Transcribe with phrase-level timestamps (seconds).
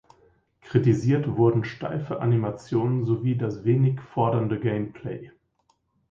[0.61, 5.29] Kritisiert wurden steife Animationen sowie das wenig fordernde Gameplay.